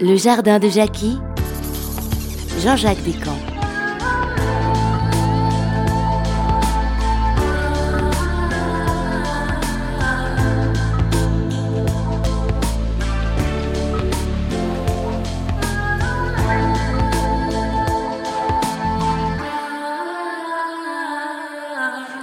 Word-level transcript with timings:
Le 0.00 0.16
jardin 0.16 0.58
de 0.58 0.68
Jackie, 0.68 1.18
Jean-Jacques 2.60 3.02
Descamps. 3.04 3.51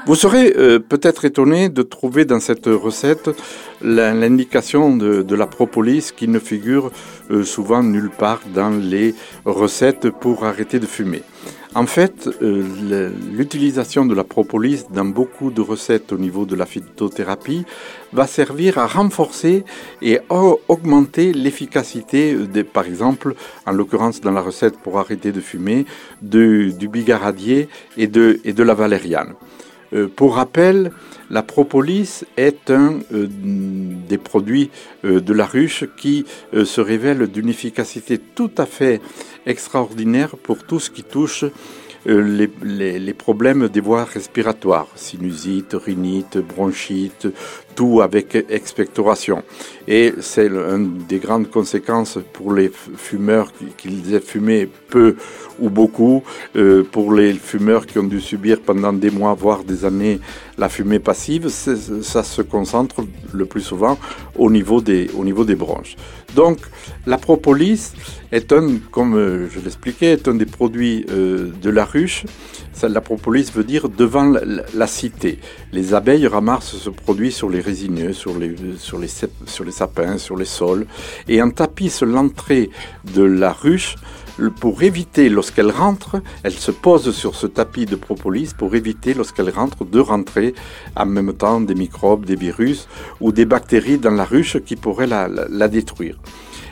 Vous 0.09 0.15
serez 0.15 0.55
euh, 0.57 0.79
peut-être 0.79 1.23
étonné 1.25 1.69
de 1.69 1.83
trouver 1.83 2.25
dans 2.25 2.39
cette 2.39 2.65
recette 2.65 3.29
l'indication 3.79 4.97
de, 4.97 5.35
la 5.35 5.45
propolis 5.45 6.11
qui 6.17 6.27
ne 6.27 6.39
figure 6.39 6.89
euh, 7.29 7.43
souvent 7.43 7.83
nulle 7.83 8.09
part 8.09 8.41
dans 8.51 8.71
les 8.71 9.13
recettes 9.45 10.09
pour 10.09 10.45
arrêter 10.45 10.79
de 10.79 10.87
fumer. 10.87 11.21
En 11.75 11.85
fait, 11.85 12.27
euh, 12.41 13.11
l'utilisation 13.31 14.03
de 14.07 14.15
la 14.15 14.23
propolis 14.23 14.85
dans 14.89 15.05
beaucoup 15.05 15.51
de 15.51 15.61
recettes 15.61 16.11
au 16.11 16.17
niveau 16.17 16.47
de 16.47 16.55
la 16.55 16.65
phytothérapie 16.65 17.65
va 18.11 18.25
servir 18.25 18.79
à 18.79 18.87
renforcer 18.87 19.63
et 20.01 20.17
augmenter 20.67 21.33
l'efficacité, 21.33 22.35
par 22.73 22.87
exemple, 22.87 23.35
en 23.67 23.73
l'occurrence 23.73 24.21
dans 24.21 24.31
la 24.31 24.41
recette 24.41 24.79
pour 24.79 24.97
arrêter 24.97 25.31
de 25.31 25.39
fumer, 25.39 25.85
du 26.23 26.87
bigaradier 26.91 27.69
et 27.95 28.07
de, 28.07 28.39
et 28.43 28.53
de 28.53 28.63
la 28.63 28.73
valériane. 28.73 29.35
Euh, 29.93 30.07
pour 30.07 30.35
rappel, 30.35 30.91
la 31.29 31.43
propolis 31.43 32.23
est 32.37 32.69
un 32.69 32.99
euh, 33.13 33.27
des 33.29 34.17
produits 34.17 34.69
euh, 35.03 35.19
de 35.19 35.33
la 35.33 35.45
ruche 35.45 35.85
qui 35.97 36.25
se 36.53 36.81
révèle 36.81 37.27
d'une 37.27 37.49
efficacité 37.49 38.17
tout 38.17 38.51
à 38.57 38.65
fait 38.65 39.01
extraordinaire 39.45 40.37
pour 40.37 40.63
tout 40.63 40.79
ce 40.79 40.89
qui 40.89 41.03
touche 41.03 41.45
les, 42.05 42.49
les, 42.63 43.13
problèmes 43.13 43.67
des 43.67 43.81
voies 43.81 44.05
respiratoires, 44.05 44.87
sinusite, 44.95 45.73
rhinite, 45.73 46.37
bronchite, 46.37 47.27
avec 48.01 48.35
expectoration. 48.49 49.43
Et 49.87 50.13
c'est 50.19 50.47
une 50.47 50.99
des 51.07 51.17
grandes 51.17 51.49
conséquences 51.49 52.19
pour 52.33 52.53
les 52.53 52.69
fumeurs 52.69 53.51
qu'ils 53.77 54.13
aient 54.13 54.19
fumé 54.19 54.67
peu 54.89 55.15
ou 55.59 55.69
beaucoup, 55.69 56.23
euh, 56.55 56.83
pour 56.83 57.13
les 57.13 57.33
fumeurs 57.33 57.85
qui 57.85 57.97
ont 57.99 58.03
dû 58.03 58.21
subir 58.21 58.61
pendant 58.61 58.93
des 58.93 59.09
mois, 59.09 59.33
voire 59.33 59.63
des 59.63 59.83
années, 59.85 60.19
la 60.57 60.69
fumée 60.69 60.99
passive, 60.99 61.49
ça 61.49 62.23
se 62.23 62.41
concentre 62.41 63.01
le 63.33 63.45
plus 63.45 63.61
souvent 63.61 63.97
au 64.37 64.51
niveau 64.51 64.81
des, 64.81 65.09
au 65.17 65.23
niveau 65.23 65.43
des 65.43 65.55
bronches. 65.55 65.95
Donc, 66.35 66.59
la 67.07 67.17
propolis 67.17 67.93
est 68.31 68.51
un, 68.53 68.77
comme 68.91 69.15
je 69.49 69.59
l'expliquais, 69.59 70.11
est 70.13 70.27
un 70.27 70.35
des 70.35 70.45
produits 70.45 71.05
euh, 71.09 71.49
de 71.61 71.69
la 71.69 71.85
ruche. 71.85 72.25
la 72.83 73.01
propolis 73.01 73.51
veut 73.53 73.63
dire 73.63 73.89
devant 73.89 74.25
la, 74.25 74.41
la, 74.73 74.87
cité. 74.87 75.39
Les 75.71 75.93
abeilles 75.93 76.27
ramassent 76.27 76.75
ce 76.77 76.89
produit 76.89 77.31
sur 77.31 77.49
les 77.49 77.61
sur 78.13 78.37
les, 78.37 79.71
sapins, 79.71 80.17
sur 80.17 80.37
les 80.37 80.45
sols, 80.45 80.85
et 81.27 81.41
en 81.41 81.49
tapissent 81.49 82.03
l'entrée 82.03 82.69
de 83.13 83.23
la 83.23 83.51
ruche 83.51 83.95
pour 84.59 84.83
éviter 84.83 85.27
lorsqu'elle 85.29 85.71
rentre, 85.71 86.21
elle 86.43 86.53
se 86.53 86.71
pose 86.71 87.13
sur 87.13 87.35
ce 87.35 87.47
tapis 87.47 87.85
de 87.85 87.95
propolis 87.95 88.53
pour 88.57 88.75
éviter 88.75 89.13
lorsqu'elle 89.13 89.49
rentre 89.49 89.83
de 89.85 89.99
rentrer 89.99 90.55
en 90.95 91.05
même 91.05 91.33
temps 91.33 91.59
des 91.59 91.75
microbes, 91.75 92.25
des 92.25 92.35
virus 92.37 92.87
ou 93.19 93.31
des 93.31 93.45
bactéries 93.45 93.97
dans 93.97 94.11
la 94.11 94.23
ruche 94.23 94.57
qui 94.65 94.75
pourraient 94.75 95.07
la, 95.07 95.67
détruire. 95.67 96.17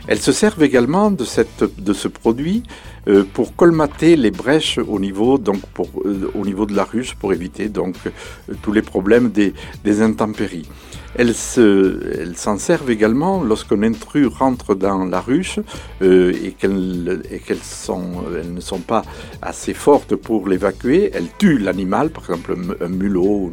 Elle 0.08 0.20
se 0.20 0.31
servent 0.31 0.64
également 0.64 1.12
de 1.12 1.25
ce 1.25 2.08
produit 2.08 2.64
euh, 3.07 3.23
pour 3.34 3.56
colmater 3.56 4.16
les 4.16 4.31
brèches 4.31 4.79
au 4.79 5.00
niveau, 5.00 5.38
donc 5.38 5.62
pour, 5.73 5.90
euh, 6.06 6.31
au 6.35 6.45
niveau 6.45 6.66
de 6.66 6.75
la 6.75 6.84
ruche 6.84 7.16
pour 7.16 7.34
éviter 7.34 7.69
donc 7.69 7.95
euh, 8.06 8.53
tous 8.62 8.72
les 8.72 8.81
problèmes 8.81 9.29
des, 9.29 9.53
des 9.84 10.01
intempéries. 10.01 10.68
Elles 11.16 11.34
s'en 11.34 12.59
servent 12.59 12.91
également 12.91 13.44
lorsqu'un 13.44 13.81
intrus 13.81 14.28
rentre 14.28 14.75
dans 14.75 15.03
la 15.06 15.19
ruche 15.19 15.59
euh, 16.03 16.31
et 16.44 16.51
qu'elles 16.51 17.23
elles 17.50 18.53
ne 18.53 18.59
sont 18.62 18.79
pas 18.79 19.03
assez 19.41 19.73
fortes 19.73 20.16
pour 20.16 20.47
l'évacuer. 20.47 21.09
Elles 21.16 21.29
tuent 21.40 21.57
l'animal, 21.57 22.12
par 22.12 22.23
exemple 22.25 22.56
un 22.81 22.90
mulot. 22.90 23.50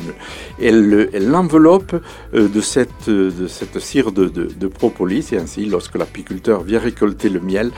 Elles 0.60 1.09
l'enveloppent 1.31 1.97
de, 2.34 2.60
cette, 2.60 3.09
de 3.09 3.47
cette 3.47 3.78
cire 3.78 4.12
de, 4.12 4.26
de 4.28 4.66
propolis 4.66 5.32
et 5.32 5.38
ainsi, 5.38 5.64
lorsque 5.64 5.97
l'apiculteur 5.97 6.64
vient 6.64 6.81
récolter 6.81 7.31
le 7.31 7.41
miel, 7.41 7.70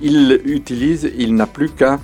il 0.00 0.40
utilise, 0.44 1.10
il 1.22 1.34
n'a 1.34 1.46
plus 1.46 1.70
qu'à 1.70 1.98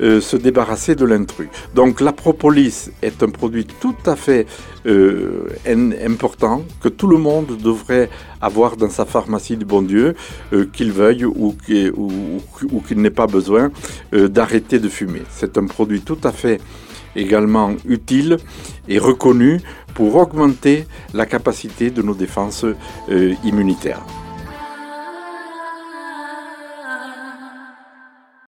euh, 0.00 0.20
se 0.20 0.36
débarrasser 0.36 0.96
de 0.96 1.04
l'intrus. 1.04 1.48
Donc 1.74 2.00
la 2.00 2.12
propolis 2.12 2.90
est 3.00 3.22
un 3.22 3.28
produit 3.28 3.64
tout 3.64 3.94
à 4.06 4.16
fait 4.16 4.46
euh, 4.86 5.48
important 6.04 6.64
que 6.80 6.88
tout 6.88 7.06
le 7.06 7.16
monde 7.16 7.56
devrait 7.62 8.10
avoir 8.40 8.76
dans 8.76 8.90
sa 8.90 9.04
pharmacie 9.04 9.56
du 9.56 9.64
bon 9.64 9.82
Dieu, 9.82 10.16
euh, 10.52 10.66
qu'il 10.72 10.90
veuille 10.90 11.24
ou, 11.24 11.54
ou 11.96 12.80
qu'il 12.80 13.00
n'ait 13.02 13.10
pas 13.10 13.28
besoin 13.28 13.70
d'arrêter 14.12 14.80
de 14.80 14.88
fumer. 14.88 15.22
C'est 15.30 15.56
un 15.58 15.66
produit 15.66 16.00
tout 16.00 16.18
à 16.24 16.32
fait 16.32 16.60
également 17.14 17.70
utile 17.86 18.38
et 18.88 18.98
reconnu 18.98 19.60
pour 19.94 20.16
augmenter 20.16 20.86
la 21.12 21.26
capacité 21.26 21.90
de 21.90 22.02
nos 22.02 22.14
défenses 22.14 22.66
immunitaires. 23.44 24.04